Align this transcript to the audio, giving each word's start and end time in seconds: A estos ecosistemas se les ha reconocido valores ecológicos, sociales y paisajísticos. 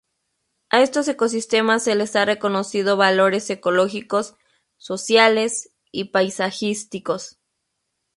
A 0.71 0.81
estos 0.81 1.07
ecosistemas 1.07 1.83
se 1.83 1.93
les 1.93 2.15
ha 2.15 2.25
reconocido 2.25 2.97
valores 2.97 3.47
ecológicos, 3.51 4.33
sociales 4.77 5.69
y 5.91 6.05
paisajísticos. 6.05 7.37